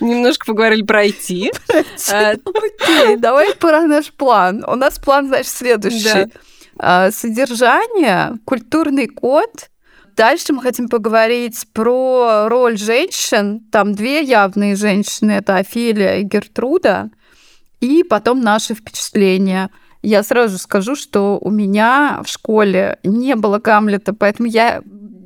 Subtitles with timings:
[0.00, 1.50] Немножко поговорили про IT.
[2.10, 4.64] А, окей, давай про наш план.
[4.66, 6.32] У нас план, значит, следующий.
[6.78, 9.70] А, содержание, культурный код.
[10.16, 13.60] Дальше мы хотим поговорить про роль женщин.
[13.70, 15.32] Там две явные женщины.
[15.32, 17.10] Это Офелия и Гертруда.
[17.80, 19.70] И потом наши впечатления.
[20.02, 24.82] Я сразу скажу, что у меня в школе не было Гамлета, поэтому я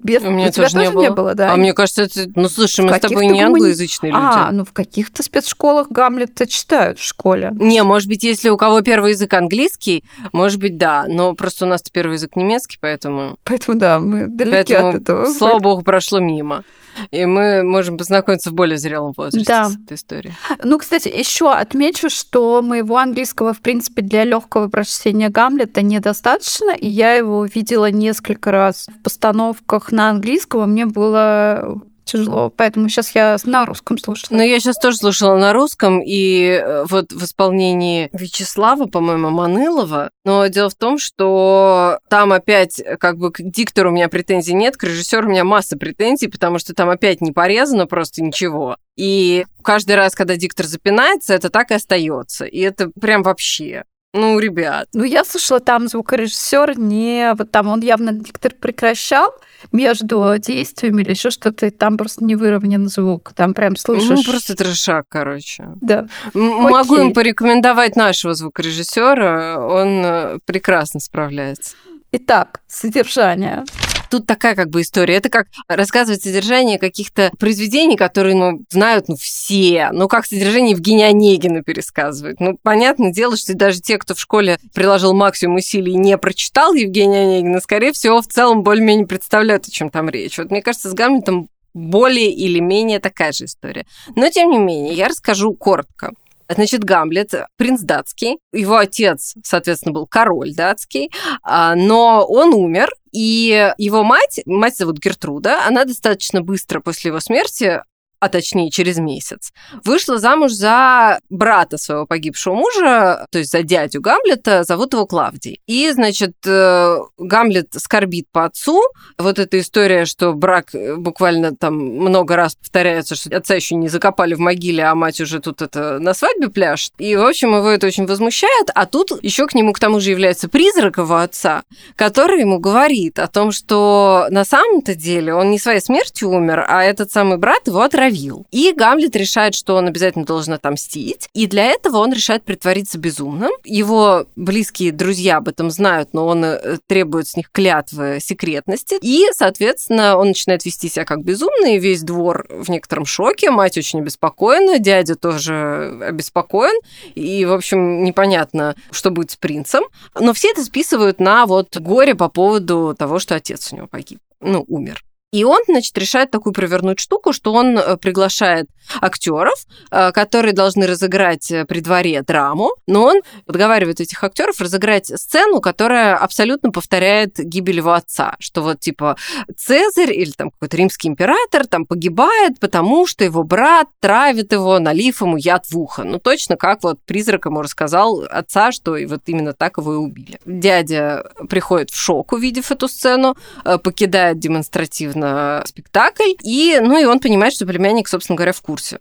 [0.06, 0.22] без...
[0.22, 1.02] У меня тоже, тоже не, было.
[1.02, 1.52] не было, да.
[1.52, 2.26] А мне кажется, это...
[2.34, 4.22] Ну, слушай, мы с тобой не англоязычные люди.
[4.22, 7.52] А, ну в каких-то спецшколах Гамлета читают в школе.
[7.54, 11.06] Не, может быть, если у кого первый язык английский, может быть, да.
[11.08, 13.36] Но просто у нас первый язык немецкий, поэтому...
[13.44, 15.26] Поэтому, да, мы далеки поэтому, от этого.
[15.26, 16.64] слава богу, прошло мимо.
[17.10, 19.68] И мы можем познакомиться в более зрелом возрасте да.
[19.68, 20.34] с этой историей.
[20.62, 26.88] Ну, кстати, еще отмечу, что моего английского, в принципе, для легкого прочтения Гамлета недостаточно, и
[26.88, 33.36] я его видела несколько раз в постановках на английском, мне было тяжело, поэтому сейчас я
[33.44, 34.28] на русском слушаю.
[34.30, 40.10] Но я сейчас тоже слушала на русском, и э, вот в исполнении Вячеслава, по-моему, Манылова,
[40.24, 44.76] но дело в том, что там опять как бы к диктору у меня претензий нет,
[44.76, 48.76] к режиссеру у меня масса претензий, потому что там опять не порезано просто ничего.
[48.96, 52.46] И каждый раз, когда диктор запинается, это так и остается.
[52.46, 53.84] И это прям вообще.
[54.12, 54.88] Ну, ребят.
[54.94, 57.34] Ну, я слышала, там звукорежиссер не...
[57.36, 59.34] Вот там он явно диктор прекращал
[59.72, 63.32] между действиями или еще что-то, и там просто не выровнен звук.
[63.34, 64.08] Там прям слышишь...
[64.08, 65.64] Ну, просто трешак, короче.
[65.80, 66.06] Да.
[66.32, 67.06] Могу Окей.
[67.06, 71.74] им порекомендовать нашего звукорежиссера, он э, прекрасно справляется.
[72.12, 73.64] Итак, содержание.
[74.10, 75.16] Тут такая как бы история.
[75.16, 79.90] Это как рассказывать содержание каких-то произведений, которые ну, знают ну, все.
[79.92, 82.40] Ну, как содержание Евгения Онегина пересказывает.
[82.40, 86.74] Ну, понятное дело, что даже те, кто в школе приложил максимум усилий и не прочитал
[86.74, 90.38] Евгения Онегина, скорее всего, в целом более-менее представляют, о чем там речь.
[90.38, 93.86] Вот мне кажется, с Гамлетом более или менее такая же история.
[94.14, 96.12] Но, тем не менее, я расскажу коротко.
[96.48, 101.10] Значит, Гамлет, принц датский, его отец, соответственно, был король датский,
[101.42, 107.20] а, но он умер, и его мать, мать зовут Гертруда, она достаточно быстро после его
[107.20, 107.80] смерти
[108.20, 109.52] а точнее через месяц,
[109.84, 115.60] вышла замуж за брата своего погибшего мужа, то есть за дядю Гамлета, зовут его Клавдий.
[115.66, 118.82] И, значит, э, Гамлет скорбит по отцу.
[119.18, 123.88] Вот эта история, что брак э, буквально там много раз повторяется, что отца еще не
[123.88, 126.92] закопали в могиле, а мать уже тут это на свадьбе пляшет.
[126.98, 128.70] И, в общем, его это очень возмущает.
[128.74, 131.62] А тут еще к нему к тому же является призрак его отца,
[131.96, 136.82] который ему говорит о том, что на самом-то деле он не своей смертью умер, а
[136.82, 138.46] этот самый брат его отравил отравил.
[138.50, 141.28] И Гамлет решает, что он обязательно должен отомстить.
[141.34, 143.50] И для этого он решает притвориться безумным.
[143.64, 148.98] Его близкие друзья об этом знают, но он э, требует с них клятвы секретности.
[149.00, 151.78] И, соответственно, он начинает вести себя как безумный.
[151.78, 153.50] Весь двор в некотором шоке.
[153.50, 156.78] Мать очень обеспокоена, дядя тоже обеспокоен.
[157.14, 159.84] И, в общем, непонятно, что будет с принцем.
[160.18, 164.20] Но все это списывают на вот горе по поводу того, что отец у него погиб
[164.40, 165.02] ну, умер.
[165.32, 168.68] И он, значит, решает такую провернуть штуку, что он э, приглашает
[169.00, 169.54] актеров,
[169.90, 175.60] э, которые должны разыграть э, при дворе драму, но он подговаривает этих актеров разыграть сцену,
[175.60, 179.16] которая абсолютно повторяет гибель его отца, что вот типа
[179.56, 185.20] Цезарь или там какой-то римский император там погибает, потому что его брат травит его, налив
[185.20, 186.04] ему яд в ухо.
[186.04, 189.96] Ну точно как вот призрак ему рассказал отца, что и вот именно так его и
[189.96, 190.40] убили.
[190.44, 193.36] Дядя приходит в шок, увидев эту сцену,
[193.82, 198.98] покидает демонстративно спектакль, и, ну, и он понимает, что племянник, собственно говоря, в курсе курсе,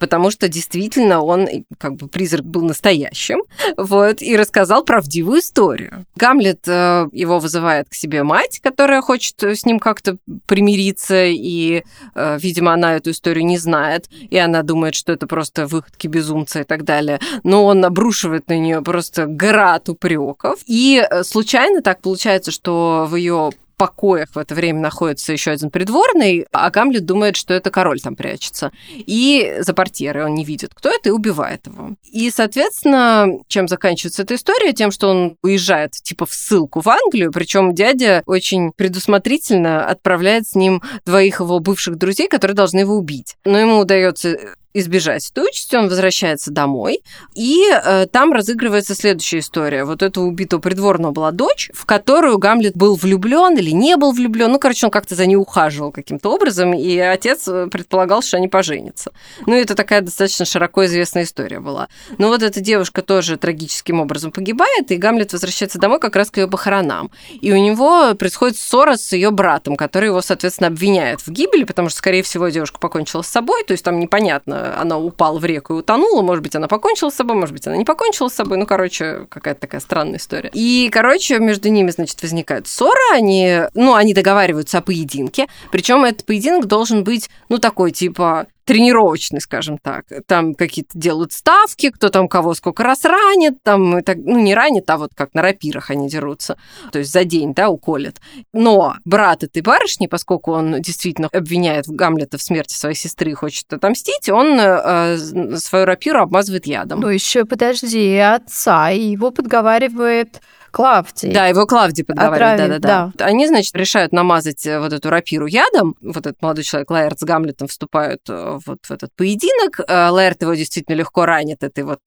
[0.00, 1.48] потому что действительно он,
[1.78, 3.38] как бы призрак был настоящим,
[3.76, 6.04] вот, и рассказал правдивую историю.
[6.16, 11.84] Гамлет, э, его вызывает к себе мать, которая хочет с ним как-то примириться, и,
[12.14, 16.60] э, видимо, она эту историю не знает, и она думает, что это просто выходки безумца
[16.60, 17.18] и так далее.
[17.44, 20.60] Но он обрушивает на нее просто град упреков.
[20.66, 25.70] И э, случайно так получается, что в ее покоях в это время находится еще один
[25.70, 28.72] придворный, а Гамлет думает, что это король там прячется.
[28.90, 31.90] И за портьерой он не видит, кто это, и убивает его.
[32.10, 34.72] И, соответственно, чем заканчивается эта история?
[34.72, 40.54] Тем, что он уезжает типа в ссылку в Англию, причем дядя очень предусмотрительно отправляет с
[40.54, 43.36] ним двоих его бывших друзей, которые должны его убить.
[43.44, 44.38] Но ему удается
[44.74, 47.02] избежать этой участи, он возвращается домой,
[47.34, 49.84] и э, там разыгрывается следующая история.
[49.84, 54.50] Вот этого убитого придворного была дочь, в которую Гамлет был влюблен или не был влюблен.
[54.50, 58.48] Ну, короче, он как-то за ней ухаживал каким-то образом, и отец э, предполагал, что они
[58.48, 59.12] поженятся.
[59.46, 61.88] Ну, это такая достаточно широко известная история была.
[62.18, 66.38] Но вот эта девушка тоже трагическим образом погибает, и Гамлет возвращается домой как раз к
[66.38, 67.12] ее похоронам.
[67.40, 71.90] И у него происходит ссора с ее братом, который его, соответственно, обвиняет в гибели, потому
[71.90, 75.74] что, скорее всего, девушка покончила с собой, то есть там непонятно, она упала в реку
[75.74, 78.58] и утонула, может быть, она покончила с собой, может быть, она не покончила с собой,
[78.58, 80.50] ну, короче, какая-то такая странная история.
[80.52, 86.24] И, короче, между ними, значит, возникает ссора, они, ну, они договариваются о поединке, причем этот
[86.24, 90.06] поединок должен быть, ну, такой, типа, тренировочный, скажем так.
[90.26, 94.54] Там какие-то делают ставки, кто там кого сколько раз ранит, там, и так, ну, не
[94.54, 96.56] ранит, а вот как на рапирах они дерутся.
[96.92, 98.20] То есть за день, да, уколят.
[98.52, 103.72] Но брат этой барышни, поскольку он действительно обвиняет Гамлета в смерти своей сестры и хочет
[103.72, 105.18] отомстить, он э,
[105.56, 107.00] свою рапиру обмазывает ядом.
[107.00, 110.40] Ну, еще подожди, отца, его подговаривает
[110.74, 111.32] Клавдий.
[111.32, 113.12] Да, его Клавдий подговаривает, да-да-да.
[113.14, 113.26] Да.
[113.26, 115.94] Они, значит, решают намазать э, вот эту рапиру ядом.
[116.00, 119.78] Вот этот молодой человек, Лаэрт с Гамлетом, вступают э, вот в этот поединок.
[119.86, 122.00] Э, Лаэрт его действительно легко ранит этой вот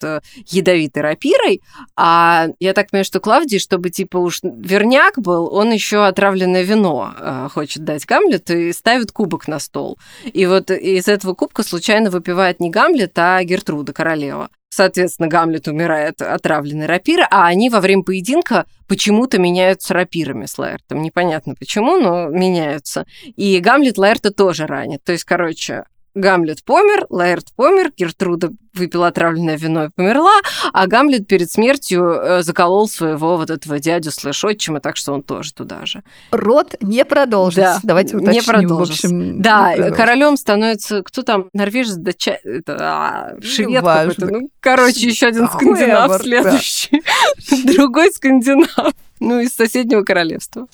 [0.48, 1.62] ядовитой рапирой.
[1.96, 7.50] А я так понимаю, что Клавдий, чтобы типа уж верняк был, он еще отравленное вино
[7.54, 9.98] хочет дать Гамлету и ставит кубок на стол.
[10.26, 14.50] И вот из этого кубка случайно выпивает не Гамлет, а Гертруда, королева.
[14.70, 21.02] Соответственно, Гамлет умирает отравленной рапирой, а они во время поединка почему-то меняются рапирами с Лаэртом.
[21.02, 23.06] Непонятно почему, но меняются.
[23.36, 25.04] И Гамлет Лаэрта тоже ранит.
[25.04, 25.86] То есть, короче,
[26.18, 30.40] Гамлет помер, Лаэрт помер, Гертруда выпила отравленное вино и померла,
[30.74, 35.24] а Гамлет перед смертью э, заколол своего вот этого дядю слэш отчима, так что он
[35.24, 36.04] тоже туда же.
[36.32, 37.80] Род не продолжится.
[37.84, 38.34] Да, Давайте уточним.
[38.34, 39.08] Не продолжится.
[39.08, 41.50] В общем, да, королем становится кто там?
[41.54, 42.38] Норвежец, да, ча...
[42.44, 44.26] это, а, швед какой-то.
[44.28, 47.04] Ну, короче, еще один скандинав следующий.
[47.76, 48.94] Другой скандинав.
[49.20, 50.68] Ну, из соседнего королевства.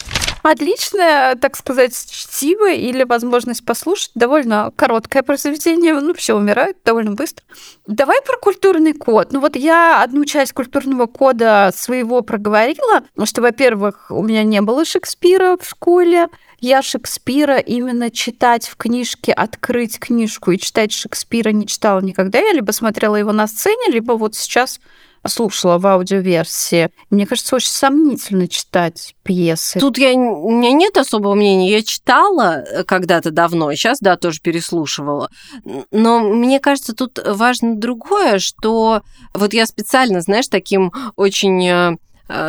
[0.44, 4.12] Отличное, так сказать, чтиво или возможность послушать.
[4.14, 5.94] Довольно короткое произведение.
[5.94, 7.46] Ну, все умирают довольно быстро.
[7.88, 9.32] Давай про культурный код.
[9.32, 14.84] Ну, вот я одну часть культурного кода своего проговорила, что, во-первых, у меня не было
[14.84, 16.28] Шекспира в школе.
[16.60, 22.40] Я Шекспира именно читать в книжке, открыть книжку и читать Шекспира не читала никогда.
[22.40, 24.82] Я либо смотрела его на сцене, либо вот сейчас
[25.28, 26.90] слушала в аудиоверсии.
[27.10, 29.80] Мне кажется, очень сомнительно читать пьесы.
[29.80, 31.72] Тут я, у меня нет особого мнения.
[31.72, 35.30] Я читала э, когда-то давно, сейчас, да, тоже переслушивала.
[35.92, 39.02] Но мне кажется, тут важно другое, что
[39.34, 41.96] вот я специально, знаешь, таким очень Э,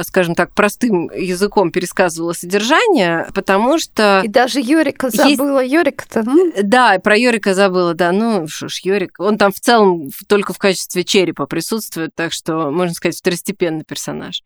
[0.02, 4.22] скажем так, простым языком пересказывала содержание, потому что...
[4.24, 5.60] И даже Йорика забыла.
[5.60, 5.74] Есть...
[5.74, 6.52] Йорика-то, ну?
[6.62, 8.12] Да, про Йорика забыла, да.
[8.12, 12.70] Ну, что ж, Йорик, он там в целом только в качестве черепа присутствует, так что,
[12.70, 14.42] можно сказать, второстепенный персонаж.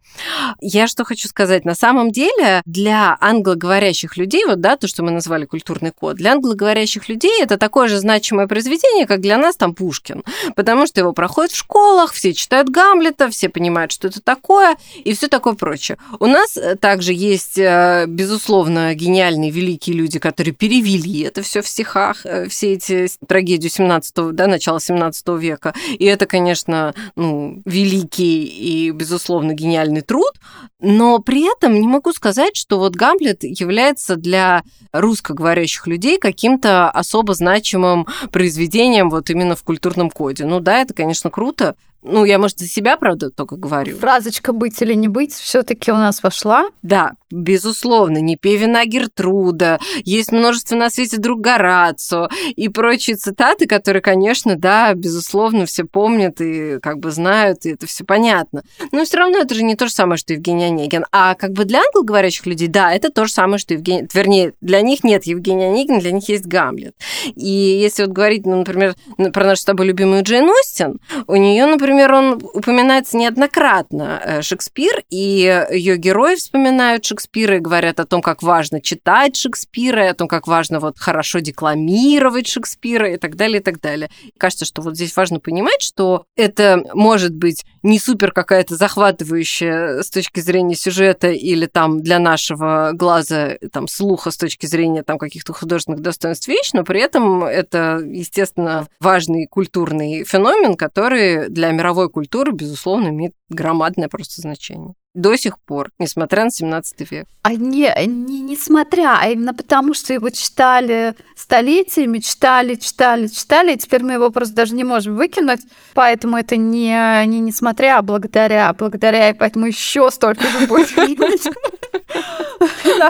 [0.61, 1.65] Я что хочу сказать.
[1.65, 6.33] На самом деле, для англоговорящих людей, вот, да, то, что мы назвали культурный код, для
[6.33, 10.25] англоговорящих людей это такое же значимое произведение, как для нас там Пушкин,
[10.57, 15.15] потому что его проходят в школах, все читают Гамлета, все понимают, что это такое, и
[15.19, 15.99] все такое прочее.
[16.21, 21.69] У нас э, также есть, э, безусловно, гениальные великие люди, которые перевели это все в
[21.69, 25.75] стихах, э, все эти трагедии 17 да, начала 17 века.
[25.99, 30.33] И это, конечно, ну, великий и, безусловно, гениальный труд,
[30.81, 37.35] но при этом не могу сказать, что вот Гамлет является для русскоговорящих людей каким-то особо
[37.35, 40.45] значимым произведением вот именно в культурном коде.
[40.45, 43.97] Ну да, это, конечно, круто, Ну, я, может, за себя, правда, только говорю.
[43.99, 46.71] Фразочка «быть или не быть» все таки у нас вошла.
[46.83, 53.67] Да, безусловно, не пей вина Гертруда, есть множество на свете друг Горацо и прочие цитаты,
[53.67, 58.63] которые, конечно, да, безусловно, все помнят и как бы знают, и это все понятно.
[58.93, 61.05] Но все равно это же не то же самое, что Евгений Онегин.
[61.13, 64.09] А как бы для англоговорящих людей, да, это то же самое, что Евгений...
[64.13, 66.95] Вернее, для них нет Евгения Онегина, для них есть Гамлет.
[67.35, 68.95] И если вот говорить, ну, например,
[69.33, 75.03] про нашу с тобой любимую Джейн Остин, у нее, например, он упоминается неоднократно э, Шекспир,
[75.11, 77.18] и ее герои вспоминают Шекспира
[77.57, 81.41] и говорят о том, как важно читать Шекспира, и о том, как важно вот хорошо
[81.41, 84.11] декламировать Шекспира и так далее, и так далее.
[84.39, 90.11] Кажется, что вот здесь важно понимать, что это может быть не супер какая-то захватывающая с
[90.11, 95.53] точки зрения сюжета или там для нашего глаза, там, слуха с точки зрения там каких-то
[95.53, 102.53] художественных достоинств вещь, но при этом это, естественно, важный культурный феномен, который для мировой культуры,
[102.53, 107.27] безусловно, имеет громадное просто значение до сих пор, несмотря на 17 век.
[107.43, 113.79] А не, не несмотря, а именно потому, что его читали столетиями, читали, читали, читали, и
[113.79, 115.61] теперь мы его просто даже не можем выкинуть,
[115.95, 120.89] поэтому это не, не несмотря, а благодаря, благодаря, и поэтому еще столько же будет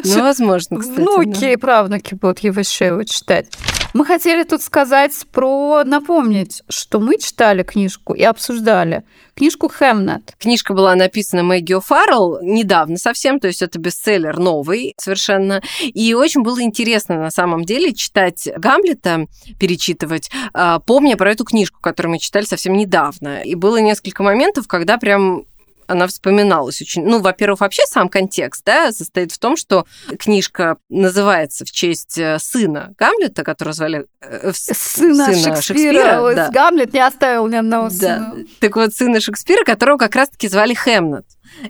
[0.04, 1.00] Ну, возможно, кстати.
[1.00, 3.50] Внуки и правнуки будут его еще читать.
[3.94, 9.02] Мы хотели тут сказать про, напомнить, что мы читали книжку и обсуждали
[9.34, 10.34] книжку Хемнет.
[10.38, 15.62] Книжка была написана Мэгги О'Фаррелл недавно совсем, то есть это бестселлер новый совершенно.
[15.82, 19.26] И очень было интересно на самом деле читать Гамлета,
[19.58, 23.40] перечитывать, а, помня про эту книжку, которую мы читали совсем недавно.
[23.42, 25.44] И было несколько моментов, когда прям
[25.88, 27.04] она вспоминалась очень.
[27.04, 29.86] Ну, во-первых, вообще сам контекст, да, состоит в том, что
[30.18, 35.62] книжка называется в честь э, сына Гамлета, которого звали э, сына, сына Шекспира.
[35.62, 36.50] Шекспира да.
[36.50, 37.94] Гамлет не оставил ни одного да.
[37.94, 38.36] сына.
[38.60, 41.24] Так вот, сына Шекспира, которого как раз-таки звали Хемнет.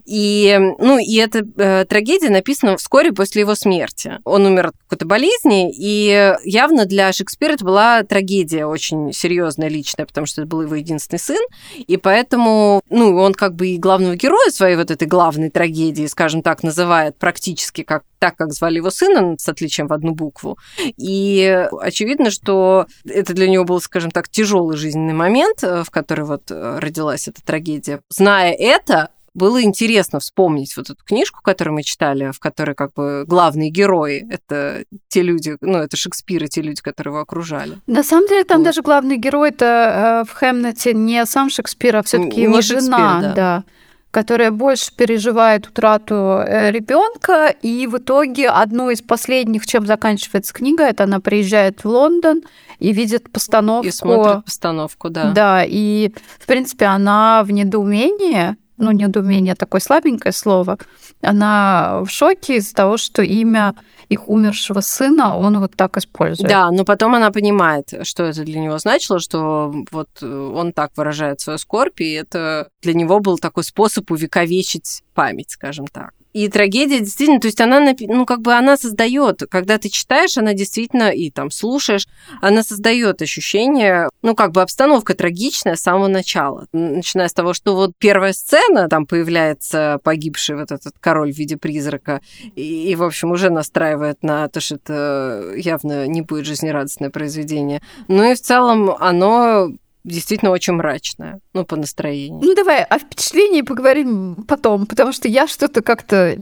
[0.04, 4.18] И, ну, и эта э, трагедия написана вскоре после его смерти.
[4.25, 10.06] Он умер от какой-то болезни, и явно для Шекспира это была трагедия очень серьезная личная,
[10.06, 11.42] потому что это был его единственный сын,
[11.76, 16.42] и поэтому, ну, он как бы и главного героя своей вот этой главной трагедии, скажем
[16.42, 20.58] так, называет практически как так, как звали его сына, с отличием в одну букву.
[20.97, 26.25] И очевидно, что это для него был, скажем так, тяжелый жизненный момент, э, в который
[26.25, 28.00] вот э, родилась эта трагедия.
[28.08, 33.25] Зная это, было интересно вспомнить вот эту книжку, которую мы читали, в которой как бы
[33.26, 37.78] главные герои— это те люди, ну, это Шекспир и те люди, которые его окружали.
[37.87, 38.64] На самом деле там вот.
[38.64, 42.83] даже главный герой это э, в Хемнете не сам Шекспир, а все таки его Шекспир,
[42.83, 43.35] жена, да.
[43.35, 43.64] да
[44.11, 50.85] которая больше переживает утрату э, ребенка, и в итоге одно из последних, чем заканчивается книга,
[50.85, 52.42] это она приезжает в Лондон
[52.78, 53.87] и видит постановку.
[53.87, 55.33] И смотрит постановку, да.
[55.33, 60.78] Да, и, в принципе, она в недоумении, ну, недоумение такое слабенькое слово,
[61.20, 63.75] она в шоке из-за того, что имя
[64.08, 66.49] их умершего сына он вот так использует.
[66.49, 71.40] Да, но потом она понимает, что это для него значило, что вот он так выражает
[71.40, 76.12] свою скорбь, и это для него был такой способ увековечить память, скажем так.
[76.32, 80.52] И трагедия действительно, то есть она, ну, как бы она создает, когда ты читаешь, она
[80.52, 82.06] действительно, и там слушаешь,
[82.40, 86.66] она создает ощущение, ну, как бы обстановка трагичная с самого начала.
[86.73, 91.56] Начиная с того, что вот первая сцена, там появляется погибший вот этот король в виде
[91.56, 92.20] призрака,
[92.56, 97.80] и, и в общем, уже настраивает на то, что это явно не будет жизнерадостное произведение.
[98.06, 99.70] Ну и в целом оно
[100.05, 102.40] действительно очень мрачная, ну, по настроению.
[102.43, 106.38] Ну, давай о впечатлении поговорим потом, потому что я что-то как-то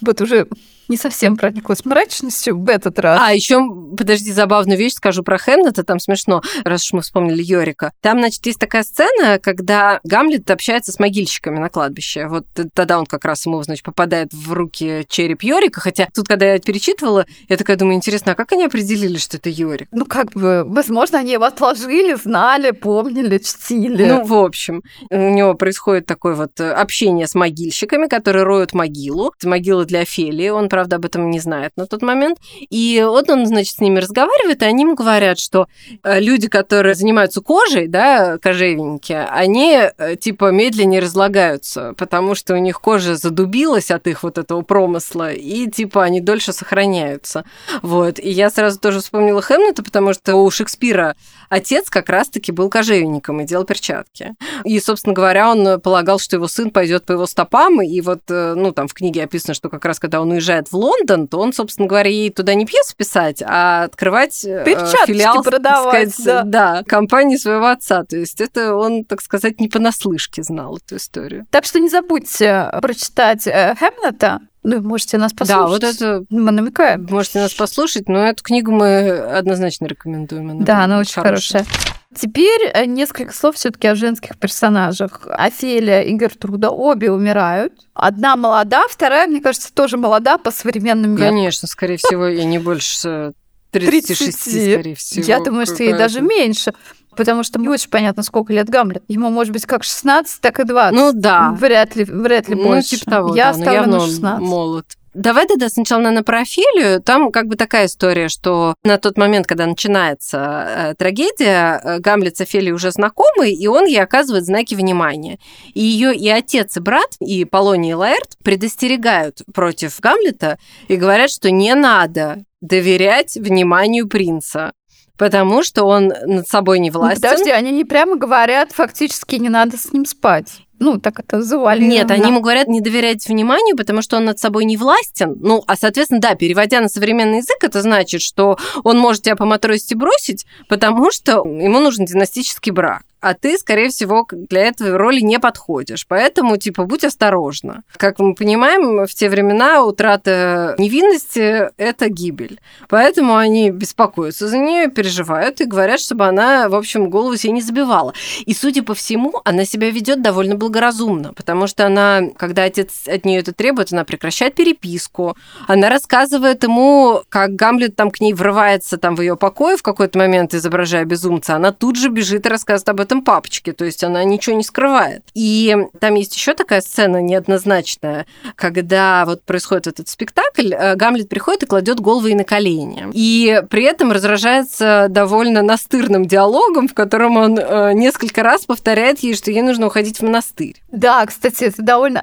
[0.00, 0.48] вот уже
[0.88, 3.20] не совсем прониклась мрачностью в этот раз.
[3.22, 3.60] А еще,
[3.96, 7.92] подожди, забавную вещь скажу про Хэмнета, там смешно, раз уж мы вспомнили Йорика.
[8.00, 12.26] Там, значит, есть такая сцена, когда Гамлет общается с могильщиками на кладбище.
[12.28, 16.52] Вот тогда он как раз ему, значит, попадает в руки череп Йорика, хотя тут, когда
[16.52, 19.88] я перечитывала, я такая думаю, интересно, а как они определили, что это Йорик?
[19.92, 24.06] Ну, как бы, возможно, они его отложили, знали, помнили, чтили.
[24.06, 29.32] Ну, в общем, у него происходит такое вот общение с могильщиками, которые роют могилу.
[29.38, 32.38] Это могила для Офелии, он правда, об этом не знает на тот момент.
[32.68, 35.68] И вот он, значит, с ними разговаривает, и они ему говорят, что
[36.02, 42.58] э, люди, которые занимаются кожей, да, кожевенники, они э, типа медленнее разлагаются, потому что у
[42.58, 47.46] них кожа задубилась от их вот этого промысла, и типа они дольше сохраняются.
[47.80, 48.18] Вот.
[48.18, 51.16] И я сразу тоже вспомнила Хэмнета, потому что у Шекспира
[51.48, 54.34] отец как раз-таки был кожевенником и делал перчатки.
[54.64, 58.52] И, собственно говоря, он полагал, что его сын пойдет по его стопам, и вот, э,
[58.54, 61.52] ну, там в книге описано, что как раз когда он уезжает в Лондон, то он,
[61.52, 66.74] собственно говоря, ей туда не пьесу писать, а открывать э, Перчаточки филиал, продавать, сказать, да.
[66.76, 68.04] да, компании своего отца.
[68.04, 71.46] То есть это он, так сказать, не понаслышке знал эту историю.
[71.50, 75.62] Так что не забудьте прочитать э, Хэмлета, ну, можете нас послушать.
[75.62, 76.24] Да, вот это...
[76.28, 77.06] Мы намекаем.
[77.08, 80.50] Можете нас послушать, но эту книгу мы однозначно рекомендуем.
[80.50, 81.64] Она да, она очень хорошая.
[81.64, 81.95] хорошая.
[82.18, 85.26] Теперь э, несколько слов все-таки о женских персонажах.
[85.28, 87.74] Офелия и Гертруда обе умирают.
[87.92, 91.28] Одна молода, вторая, мне кажется, тоже молода по современным меркам.
[91.28, 93.34] Конечно, скорее всего, и не больше
[93.70, 94.72] 36, 30.
[94.72, 95.26] скорее всего.
[95.26, 96.72] Я думаю, что ей даже меньше.
[97.16, 99.02] Потому что не очень понятно, сколько лет Гамлет.
[99.08, 100.94] Ему может быть как 16, так и 20.
[100.94, 101.50] Ну да.
[101.52, 102.90] Вряд ли, вряд ли ну, больше.
[102.90, 104.40] типа того, Я да, ставлю на 16.
[104.46, 104.86] молод.
[105.16, 107.00] Давай тогда сначала на профилию.
[107.00, 112.36] Там как бы такая история, что на тот момент, когда начинается э, трагедия, э, Гамлет
[112.36, 115.38] с Офелией уже знакомы, и он ей оказывает знаки внимания.
[115.72, 120.58] И ее и отец, и брат, и Полоний и Лаэрт предостерегают против Гамлета
[120.88, 124.72] и говорят, что не надо доверять вниманию принца
[125.18, 127.22] потому что он над собой не властен.
[127.22, 130.65] Ну, подожди, они не прямо говорят, фактически не надо с ним спать.
[130.78, 131.92] Ну, так это завуалировано.
[131.92, 135.36] Нет, они ему говорят не доверять вниманию, потому что он над собой не властен.
[135.40, 139.44] Ну, а, соответственно, да, переводя на современный язык, это значит, что он может тебя по
[139.44, 145.20] матрости бросить, потому что ему нужен династический брак а ты, скорее всего, для этой роли
[145.20, 146.06] не подходишь.
[146.06, 147.82] Поэтому, типа, будь осторожна.
[147.96, 152.60] Как мы понимаем, в те времена утрата невинности– это гибель.
[152.88, 157.62] Поэтому они беспокоятся за нее, переживают и говорят, чтобы она, в общем, голову себе не
[157.62, 158.14] забивала.
[158.44, 163.24] И, судя по всему, она себя ведет довольно благоразумно, потому что она, когда отец от
[163.24, 165.36] нее это требует, она прекращает переписку,
[165.68, 170.18] она рассказывает ему, как Гамлет там к ней врывается там в ее покое в какой-то
[170.18, 174.24] момент, изображая безумца, она тут же бежит и рассказывает об этом папочке, то есть она
[174.24, 175.22] ничего не скрывает.
[175.34, 181.62] И там есть еще такая сцена неоднозначная, когда вот происходит этот спектакль, э, Гамлет приходит
[181.62, 183.06] и кладет голову ей на колени.
[183.12, 189.34] И при этом разражается довольно настырным диалогом, в котором он э, несколько раз повторяет ей,
[189.34, 190.55] что ей нужно уходить в монастырь.
[190.90, 192.22] Да, кстати, это довольно...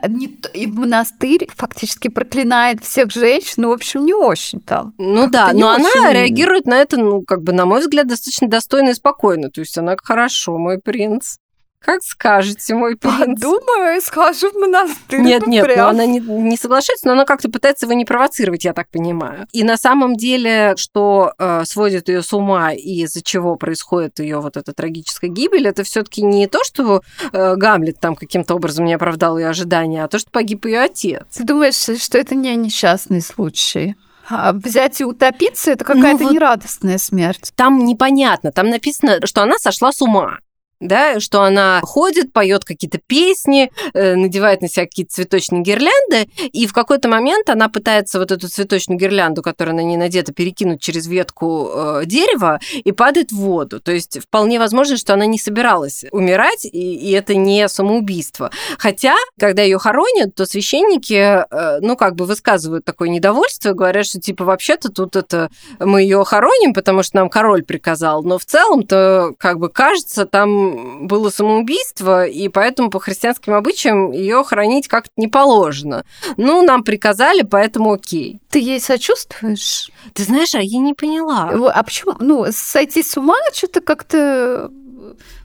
[0.54, 4.94] И монастырь фактически проклинает всех женщин, ну, в общем, не очень там.
[4.98, 8.90] Ну да, но она реагирует на это, ну, как бы, на мой взгляд, достаточно достойно
[8.90, 9.50] и спокойно.
[9.50, 11.38] То есть она хорошо, мой принц.
[11.84, 13.42] Как скажете, мой принц.
[13.42, 15.20] Думаю, схожу в монастырь.
[15.20, 18.74] Нет, нет, но она не, не соглашается, но она как-то пытается его не провоцировать, я
[18.74, 19.48] так понимаю.
[19.52, 24.40] И на самом деле, что э, сводит ее с ума и из-за чего происходит ее
[24.40, 27.02] вот эта трагическая гибель, это все-таки не то, что
[27.34, 31.24] э, Гамлет там каким-то образом не оправдал ее ожидания, а то, что погиб ее отец.
[31.36, 33.96] Ты думаешь, что это не несчастный случай?
[34.30, 37.52] А взять и утопиться это какая-то ну, вот нерадостная смерть.
[37.56, 38.54] Там непонятно.
[38.54, 40.40] Там написано, что она сошла с ума
[40.80, 46.68] да, что она ходит, поет какие-то песни, э, надевает на себя какие-то цветочные гирлянды, и
[46.68, 51.08] в какой-то момент она пытается вот эту цветочную гирлянду, которая на ней надета, перекинуть через
[51.08, 53.80] ветку э, дерева и падает в воду.
[53.80, 58.52] То есть вполне возможно, что она не собиралась умирать, и, и это не самоубийство.
[58.78, 64.20] Хотя, когда ее хоронят, то священники, э, ну, как бы высказывают такое недовольство, говорят, что
[64.20, 69.34] типа вообще-то тут это мы ее хороним, потому что нам король приказал, но в целом-то
[69.38, 75.28] как бы кажется там было самоубийство, и поэтому по христианским обычаям ее хранить как-то не
[75.28, 76.06] положено.
[76.38, 78.40] Ну, нам приказали, поэтому окей.
[78.50, 79.92] Ты ей сочувствуешь?
[80.14, 81.52] Ты знаешь, а я не поняла.
[81.74, 82.14] А почему?
[82.20, 84.72] Ну, сойти с ума что-то как-то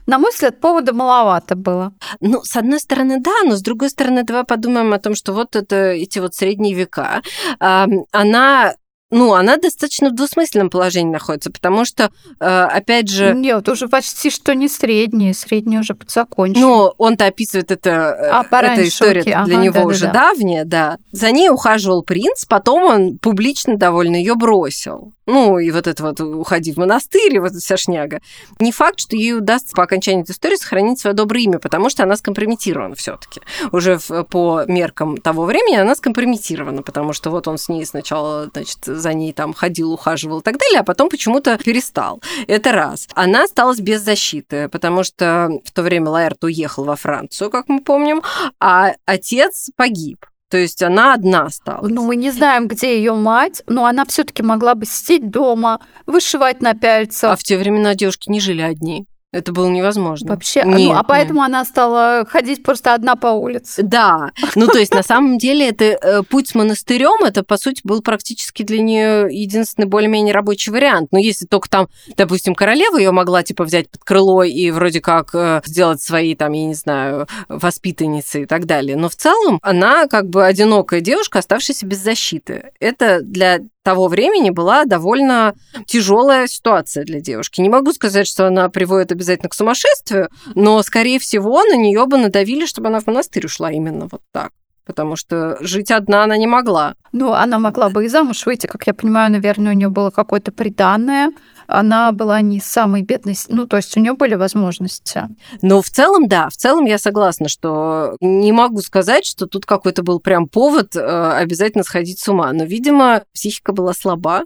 [0.07, 1.93] на мой взгляд, повода маловато было.
[2.19, 5.55] Ну, с одной стороны, да, но с другой стороны, давай подумаем о том, что вот
[5.55, 7.21] это эти вот средние века.
[7.59, 8.73] Она
[9.11, 13.33] ну, она достаточно в двусмысленном положении находится, потому что, э, опять же...
[13.33, 16.65] Нет, уже почти что не средняя, средняя уже подзакончена.
[16.65, 19.33] Ну, он-то описывает это, э, а, эта история окей.
[19.33, 20.97] для ага, него да, уже да, давняя, да.
[21.11, 25.13] За ней ухаживал принц, потом он публично довольно ее бросил.
[25.29, 28.19] Ну, и вот это вот уходи в монастырь, и вот вся шняга.
[28.59, 32.01] Не факт, что ей удастся по окончании этой истории сохранить свое доброе имя, потому что
[32.01, 33.41] она скомпрометирована все таки
[33.71, 38.79] Уже по меркам того времени она скомпрометирована, потому что вот он с ней сначала, значит,
[38.99, 42.21] за ней там ходил, ухаживал и так далее, а потом почему-то перестал.
[42.47, 43.07] Это раз.
[43.13, 47.81] Она осталась без защиты, потому что в то время Лаэрт уехал во Францию, как мы
[47.81, 48.21] помним,
[48.59, 50.25] а отец погиб.
[50.49, 51.91] То есть она одна осталась.
[51.91, 56.61] Ну, мы не знаем, где ее мать, но она все-таки могла бы сидеть дома, вышивать
[56.61, 57.33] на пяльцах.
[57.33, 59.05] А в те времена девушки не жили одни.
[59.31, 60.29] Это было невозможно.
[60.29, 61.49] Вообще, нет, ну, а поэтому нет.
[61.49, 63.83] она стала ходить просто одна по улице.
[63.83, 67.81] Да, ну то есть на самом деле это э, путь с монастырем, это по сути
[67.83, 71.09] был практически для нее единственный более-менее рабочий вариант.
[71.11, 75.35] Ну если только там, допустим, королева ее могла типа взять под крыло и вроде как
[75.35, 78.97] э, сделать свои там, я не знаю, воспитанницы и так далее.
[78.97, 82.71] Но в целом она как бы одинокая девушка, оставшаяся без защиты.
[82.79, 85.55] Это для того времени была довольно
[85.87, 87.59] тяжелая ситуация для девушки.
[87.59, 92.17] Не могу сказать, что она приводит обязательно к сумасшествию, но, скорее всего, на нее бы
[92.17, 94.51] надавили, чтобы она в монастырь ушла именно вот так
[94.89, 96.95] потому что жить одна она не могла.
[97.11, 100.51] Ну, она могла бы и замуж выйти, как я понимаю, наверное, у нее было какое-то
[100.51, 101.29] приданное,
[101.67, 105.27] она была не самой бедной, ну, то есть у нее были возможности.
[105.61, 110.01] Ну, в целом, да, в целом я согласна, что не могу сказать, что тут какой-то
[110.01, 110.99] был прям повод э,
[111.33, 114.45] обязательно сходить с ума, но, видимо, психика была слаба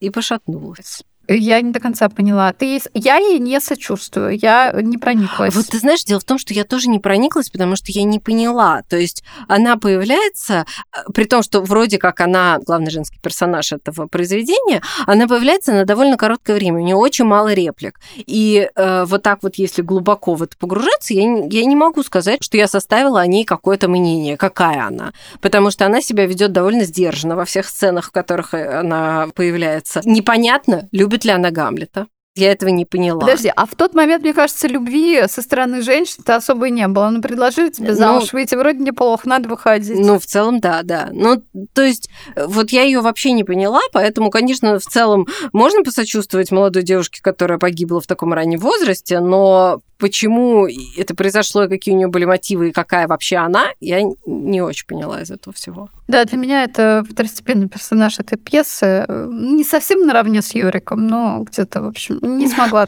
[0.00, 1.02] и пошатнулась.
[1.28, 2.52] Я не до конца поняла.
[2.52, 5.54] Ты, я ей не сочувствую, я не прониклась.
[5.54, 8.18] Вот ты знаешь, дело в том, что я тоже не прониклась, потому что я не
[8.18, 8.82] поняла.
[8.88, 14.06] То есть она появляется, э, при том, что вроде как она главный женский персонаж этого
[14.06, 18.00] произведения, она появляется на довольно короткое время, у нее очень мало реплик.
[18.16, 22.42] И э, вот так вот, если глубоко в это погружаться, я, я не могу сказать,
[22.42, 25.12] что я составила о ней какое-то мнение, какая она.
[25.40, 30.00] Потому что она себя ведет довольно сдержанно во всех сценах, в которых э, она появляется.
[30.04, 32.06] Непонятно, любит любит ли она Гамлета.
[32.34, 33.20] Я этого не поняла.
[33.20, 37.06] Подожди, а в тот момент, мне кажется, любви со стороны женщин-то особо и не было.
[37.06, 39.98] Он предложил тебе ну, замуж ну, выйти, вроде неплохо, надо выходить.
[39.98, 41.08] Ну, в целом, да, да.
[41.12, 46.50] Ну, то есть, вот я ее вообще не поняла, поэтому, конечно, в целом можно посочувствовать
[46.50, 51.96] молодой девушке, которая погибла в таком раннем возрасте, но почему это произошло, и какие у
[51.96, 55.88] нее были мотивы, и какая вообще она, я не очень поняла из этого всего.
[56.08, 59.04] Да, для меня это второстепенный персонаж этой пьесы.
[59.08, 62.86] Не совсем наравне с Юриком, но где-то, в общем, не смогла.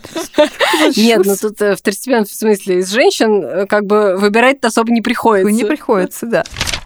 [0.96, 5.00] Нет, ну тут э, второстепенный в смысле из женщин э, как бы выбирать-то особо не
[5.00, 5.52] приходится.
[5.52, 6.44] Не приходится, да.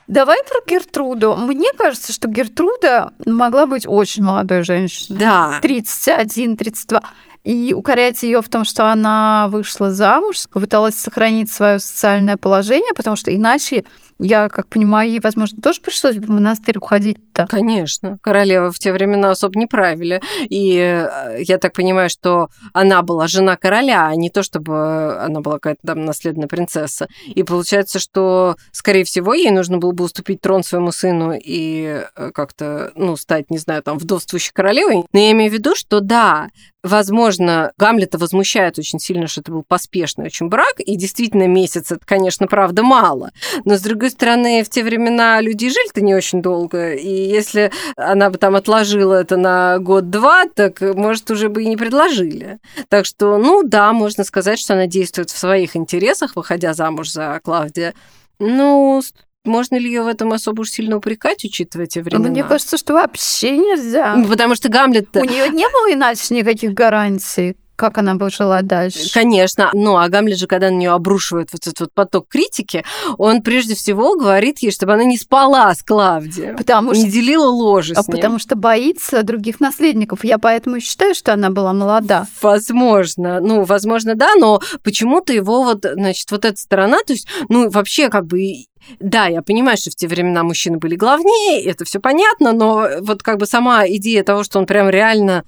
[0.08, 1.36] Давай про Гертруду.
[1.36, 5.18] Мне кажется, что Гертруда могла быть очень молодой женщиной.
[5.18, 5.58] Да.
[5.62, 7.02] 31, 32
[7.44, 13.16] и укорять ее в том, что она вышла замуж, пыталась сохранить свое социальное положение, потому
[13.16, 13.84] что иначе
[14.22, 17.46] я, как понимаю, ей, возможно, тоже пришлось в монастырь уходить-то.
[17.48, 18.18] Конечно.
[18.22, 20.20] Королева в те времена особо не правили.
[20.48, 25.40] И э, я так понимаю, что она была жена короля, а не то, чтобы она
[25.40, 27.08] была какая-то там наследная принцесса.
[27.26, 32.30] И получается, что, скорее всего, ей нужно было бы уступить трон своему сыну и э,
[32.32, 35.04] как-то, ну, стать, не знаю, там, вдовствующей королевой.
[35.12, 36.48] Но я имею в виду, что да,
[36.82, 42.04] возможно, Гамлета возмущает очень сильно, что это был поспешный очень брак, и действительно месяц это,
[42.04, 43.30] конечно, правда мало.
[43.64, 48.30] Но, с другой стороны, в те времена люди жили-то не очень долго, и если она
[48.30, 52.58] бы там отложила это на год-два, так, может, уже бы и не предложили.
[52.88, 57.40] Так что, ну да, можно сказать, что она действует в своих интересах, выходя замуж за
[57.42, 57.94] Клавдия.
[58.38, 59.02] Ну,
[59.44, 62.28] можно ли ее в этом особо уж сильно упрекать, учитывая те времена?
[62.28, 64.16] Мне кажется, что вообще нельзя.
[64.28, 65.16] Потому что Гамлет...
[65.16, 69.12] У нее не было иначе никаких гарантий как она бы жила дальше.
[69.12, 69.70] Конечно.
[69.72, 72.84] Ну, а Гамлет же, когда на нее обрушивает вот этот вот поток критики,
[73.18, 77.94] он прежде всего говорит ей, чтобы она не спала с Клавдией, потому не делила ложе
[77.96, 80.24] а Потому что боится других наследников.
[80.24, 82.28] Я поэтому считаю, что она была молода.
[82.40, 83.40] Возможно.
[83.40, 88.10] Ну, возможно, да, но почему-то его вот, значит, вот эта сторона, то есть, ну, вообще
[88.10, 88.66] как бы
[89.00, 93.22] да, я понимаю, что в те времена мужчины были главнее, это все понятно, но вот
[93.22, 95.44] как бы сама идея того, что он прям реально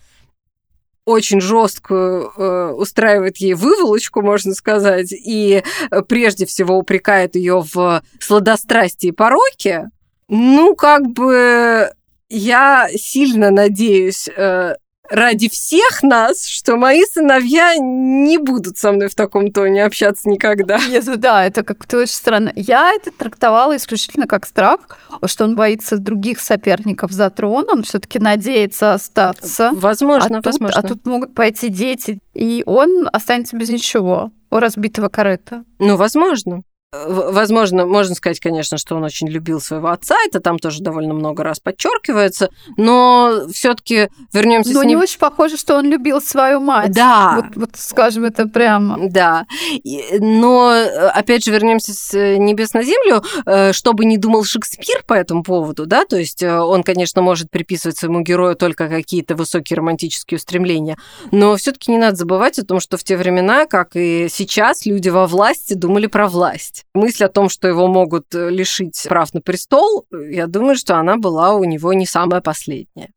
[1.04, 8.02] очень жесткую э, устраивает ей выволочку, можно сказать, и э, прежде всего упрекает ее в
[8.20, 9.90] сладострастии и пороке,
[10.28, 11.90] ну, как бы
[12.30, 14.76] я сильно надеюсь э,
[15.08, 20.78] ради всех нас, что мои сыновья не будут со мной в таком тоне общаться никогда.
[20.78, 22.52] Нет, да, это как-то очень странно.
[22.54, 24.80] Я это трактовала исключительно как страх,
[25.26, 29.70] что он боится других соперников за трон, он все таки надеется остаться.
[29.74, 30.82] Возможно, а возможно.
[30.82, 35.64] Тут, а тут могут пойти дети, и он останется без ничего у разбитого корыта.
[35.78, 36.62] Ну, возможно.
[37.06, 41.42] Возможно, можно сказать, конечно, что он очень любил своего отца, это там тоже довольно много
[41.42, 44.72] раз подчеркивается, но все-таки вернемся.
[44.72, 44.88] Но с ним...
[44.90, 46.92] не очень похоже, что он любил свою мать.
[46.92, 47.36] Да.
[47.36, 48.98] Вот, вот скажем это прямо.
[49.10, 49.46] Да.
[50.18, 50.70] Но
[51.12, 55.86] опять же вернемся с небес на землю, э, чтобы не думал Шекспир по этому поводу,
[55.86, 60.96] да, то есть э, он, конечно, может приписывать своему герою только какие-то высокие романтические устремления,
[61.30, 65.08] но все-таки не надо забывать о том, что в те времена, как и сейчас, люди
[65.08, 69.40] во власти думали про власть мысль о том, что его могут э, лишить прав на
[69.40, 73.10] престол, я думаю, что она была у него не самая последняя.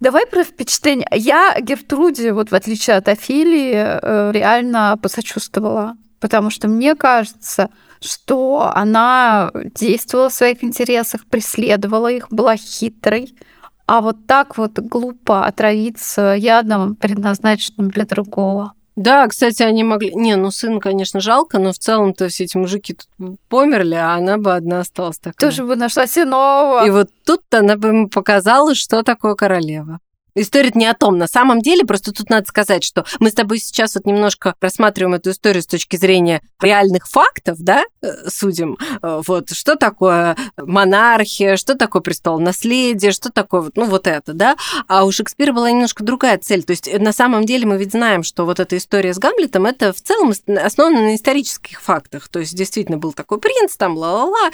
[0.00, 1.06] Давай про впечатление.
[1.12, 8.70] Я Гертруде, вот в отличие от Офелии, э, реально посочувствовала, потому что мне кажется, что
[8.74, 13.34] она действовала в своих интересах, преследовала их, была хитрой,
[13.86, 18.72] а вот так вот глупо отравиться ядом, предназначенным для другого.
[18.96, 20.14] Да, кстати, они могли...
[20.14, 24.38] Не, ну сын, конечно, жалко, но в целом-то все эти мужики тут померли, а она
[24.38, 25.50] бы одна осталась такая.
[25.50, 26.86] Тоже бы нашла иного.
[26.86, 29.98] И вот тут-то она бы ему показала, что такое королева.
[30.36, 31.16] История не о том.
[31.16, 35.14] На самом деле, просто тут надо сказать, что мы с тобой сейчас вот немножко рассматриваем
[35.14, 38.76] эту историю с точки зрения реальных фактов, да, э, судим.
[39.00, 44.32] Э, вот что такое монархия, что такое престол наследия, что такое вот, ну, вот это,
[44.32, 44.56] да.
[44.88, 46.64] А у Шекспира была немножко другая цель.
[46.64, 49.66] То есть э, на самом деле мы ведь знаем, что вот эта история с Гамлетом,
[49.66, 52.28] это в целом основана на исторических фактах.
[52.28, 54.50] То есть действительно был такой принц, там ла-ла-ла,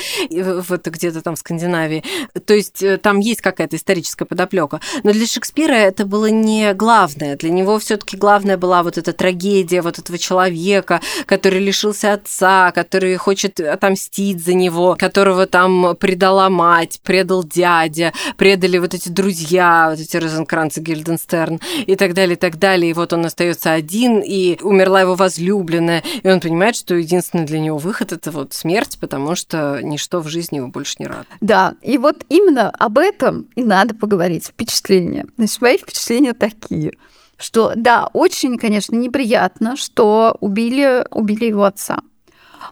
[0.68, 2.04] вот где-то там в Скандинавии.
[2.44, 4.80] То есть там есть какая-то историческая подоплека.
[5.04, 7.36] Но для Шекспира мира это было не главное.
[7.36, 13.16] Для него все-таки главная была вот эта трагедия вот этого человека, который лишился отца, который
[13.16, 20.00] хочет отомстить за него, которого там предала мать, предал дядя, предали вот эти друзья, вот
[20.00, 22.90] эти Розенкранц и Гильденстерн и так далее, и так далее.
[22.90, 27.60] И вот он остается один, и умерла его возлюбленная, и он понимает, что единственный для
[27.60, 31.26] него выход это вот смерть, потому что ничто в жизни его больше не рад.
[31.40, 35.26] Да, и вот именно об этом и надо поговорить, впечатление.
[35.36, 36.92] Значит, мои впечатления такие,
[37.36, 42.00] что да, очень, конечно, неприятно, что убили, убили его отца.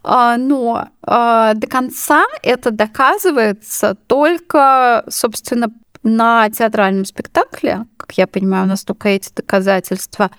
[0.02, 5.72] А, но а, до конца это доказывается только, собственно,
[6.02, 10.30] на театральном спектакле, как я понимаю, у нас только эти доказательства,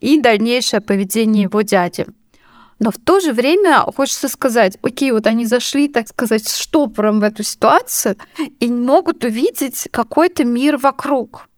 [0.00, 2.06] и дальнейшее поведение его дяди.
[2.78, 7.22] Но в то же время хочется сказать, окей, вот они зашли, так сказать, штопором в
[7.22, 8.16] эту ситуацию
[8.58, 11.48] и не могут увидеть какой-то мир вокруг.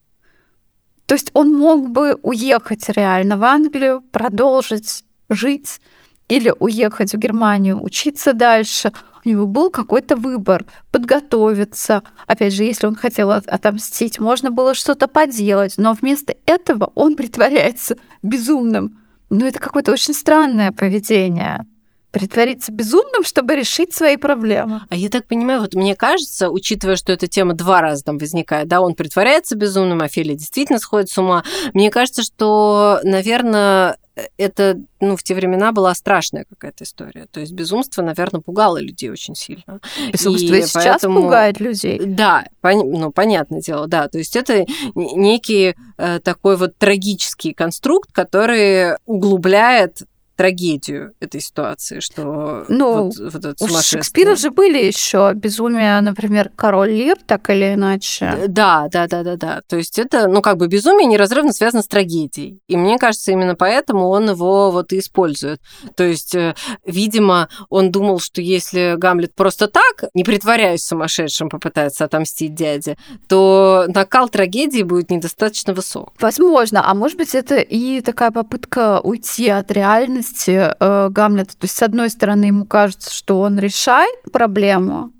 [1.07, 5.81] То есть он мог бы уехать реально в Англию, продолжить жить
[6.29, 8.93] или уехать в Германию, учиться дальше.
[9.25, 12.03] У него был какой-то выбор, подготовиться.
[12.27, 17.97] Опять же, если он хотел отомстить, можно было что-то поделать, но вместо этого он притворяется
[18.23, 18.99] безумным.
[19.31, 21.67] Ну, это какое-то очень странное поведение
[22.15, 24.83] притвориться безумным, чтобы решить свои проблемы.
[24.89, 28.69] А я так понимаю, вот мне кажется, учитывая, что эта тема два раза там возникает,
[28.69, 31.43] да, он притворяется безумным, а Филя действительно сходит с ума,
[31.75, 33.97] мне кажется, что, наверное,
[34.37, 37.27] это, ну, в те времена была страшная какая-то история.
[37.33, 39.81] То есть безумство, наверное, пугало людей очень сильно.
[40.13, 41.23] Безумство и, и сейчас поэтому...
[41.23, 41.99] пугает людей.
[41.99, 42.93] Да, пон...
[42.93, 44.07] ну, понятное дело, да.
[44.07, 50.05] То есть это некий э, такой вот трагический конструкт, который углубляет
[50.37, 56.51] трагедию этой ситуации, что ну, вот, вот это у Шекспира же были еще безумия, например,
[56.55, 58.45] король Лир, так или иначе.
[58.49, 59.63] Да, да, да, да, да.
[59.67, 62.61] То есть это, ну, как бы безумие неразрывно связано с трагедией.
[62.69, 65.61] И мне кажется, именно поэтому он его вот и использует.
[65.97, 72.05] То есть, э, видимо, он думал, что если Гамлет просто так, не притворяясь сумасшедшим, попытается
[72.05, 72.97] отомстить дяде,
[73.29, 76.13] то накал трагедии будет недостаточно высок.
[76.21, 76.89] Возможно.
[76.89, 81.53] А может быть, это и такая попытка уйти от реальности реальности э, Гамлета.
[81.53, 85.13] То есть, с одной стороны, ему кажется, что он решает проблему,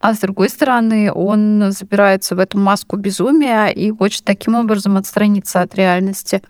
[0.00, 5.62] а с другой стороны, он забирается в эту маску безумия и хочет таким образом отстраниться
[5.62, 6.42] от реальности.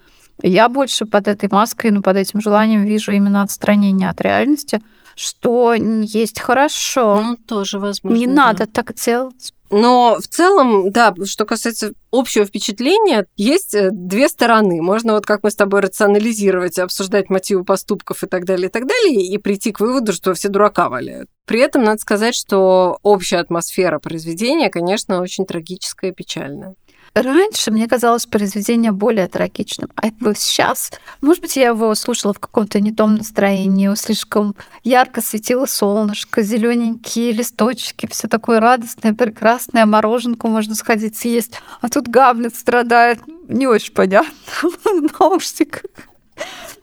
[0.42, 4.82] Я больше под этой маской, ну, под этим желанием вижу именно отстранение от реальности,
[5.14, 7.22] что есть хорошо.
[7.22, 8.18] Ну, тоже возможно.
[8.18, 8.32] Не да.
[8.32, 9.54] надо так делать.
[9.70, 14.80] Но в целом, да, что касается общего впечатления, есть э, две стороны.
[14.80, 18.86] Можно вот как мы с тобой рационализировать, обсуждать мотивы поступков и так далее, и так
[18.86, 21.28] далее, и прийти к выводу, что все дурака валяют.
[21.46, 26.74] При этом надо сказать, что общая атмосфера произведения, конечно, очень трагическая и печальная.
[27.16, 30.92] Раньше мне казалось произведение более трагичным, а это сейчас.
[31.22, 37.32] Может быть, я его слушала в каком-то не том настроении, слишком ярко светило солнышко, зелененькие
[37.32, 41.54] листочки, все такое радостное, прекрасное, мороженку можно сходить съесть.
[41.80, 43.20] А тут Гамлет страдает.
[43.48, 45.84] Не очень понятно в наушниках.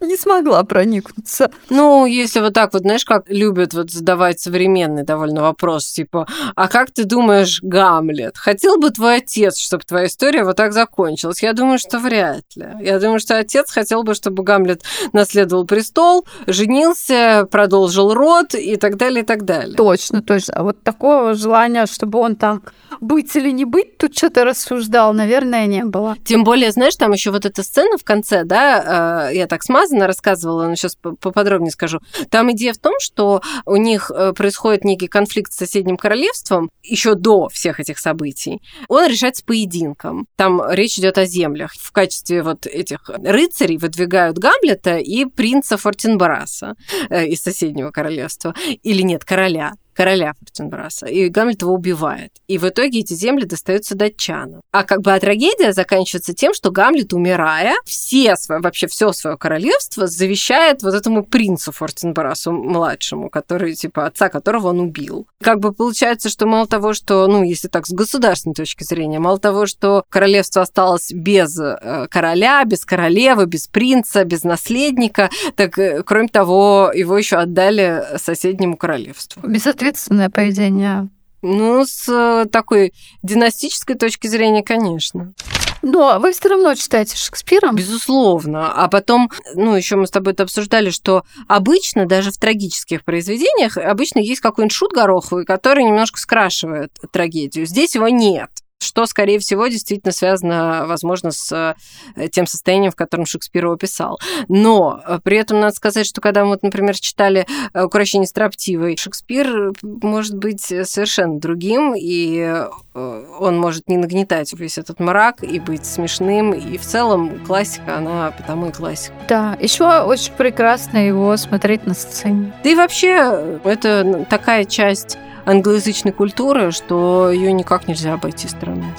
[0.04, 1.52] Не смогла проникнуться.
[1.70, 6.68] Ну, если вот так вот, знаешь, как любят вот задавать современный довольно вопрос, типа, а
[6.68, 11.44] как ты думаешь, Гамлет, хотел бы твой отец, чтобы твоя история вот так закончилась?
[11.44, 12.68] Я думаю, что вряд ли.
[12.82, 18.98] Я думаю, что отец хотел бы, чтобы Гамлет наследовал престол, женился, продолжил род и так
[18.98, 19.76] далее, и так далее.
[19.76, 20.54] Точно, точно.
[20.56, 22.64] А вот такого желания, чтобы он там
[23.00, 26.16] быть или не быть, тут что-то рассуждал, наверное, не было.
[26.24, 30.08] Тем более, знаешь, там еще вот эта сцена в конце, да, э, я так смазанно
[30.08, 32.00] рассказывала, но сейчас поподробнее скажу.
[32.30, 37.16] Там идея в том, что у них э, происходит некий конфликт с соседним королевством еще
[37.16, 38.62] до всех этих событий.
[38.88, 40.26] Он решается поединком.
[40.36, 41.74] Там речь идет о землях.
[41.74, 46.74] В качестве вот этих рыцарей выдвигают Гамлета и принца Фортенбраса
[47.10, 48.54] э, из соседнего королевства.
[48.84, 52.32] Или нет, короля короля Фортенбраса, и Гамлет его убивает.
[52.48, 54.62] И в итоге эти земли достаются датчанам.
[54.72, 59.38] А как бы а трагедия заканчивается тем, что Гамлет, умирая, все свое, вообще все свое
[59.38, 65.28] королевство завещает вот этому принцу Фортенбрасу младшему, который, типа, отца которого он убил.
[65.42, 69.40] Как бы получается, что мало того, что, ну, если так, с государственной точки зрения, мало
[69.40, 76.04] того, что королевство осталось без э, короля, без королевы, без принца, без наследника, так, э,
[76.04, 79.48] кроме того, его еще отдали соседнему королевству.
[79.48, 81.10] Без ответственное поведение.
[81.42, 85.34] Ну, с э, такой династической точки зрения, конечно.
[85.82, 87.74] Но вы все равно читаете Шекспира?
[87.74, 88.72] Безусловно.
[88.72, 93.76] А потом, ну, еще мы с тобой это обсуждали, что обычно, даже в трагических произведениях,
[93.76, 97.66] обычно есть какой-нибудь шут гороховый, который немножко скрашивает трагедию.
[97.66, 98.50] Здесь его нет
[98.84, 101.76] что, скорее всего, действительно связано, возможно, с
[102.16, 104.20] э, тем состоянием, в котором Шекспир его писал.
[104.48, 108.98] Но э, при этом надо сказать, что когда мы, вот, например, читали э, «Укрощение строптивой»,
[108.98, 115.86] Шекспир может быть совершенно другим, и он может не нагнетать весь этот мрак и быть
[115.86, 119.16] смешным, и в целом классика, она потому и классика.
[119.28, 122.54] Да, еще очень прекрасно его смотреть на сцене.
[122.64, 128.92] Да и вообще, это такая часть англоязычной культуры, что ее никак нельзя обойти стороной.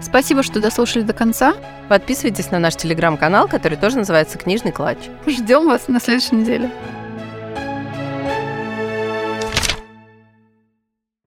[0.00, 1.54] Спасибо, что дослушали до конца.
[1.88, 4.98] Подписывайтесь на наш телеграм-канал, который тоже называется «Книжный клатч».
[5.26, 6.70] Ждем вас на следующей неделе.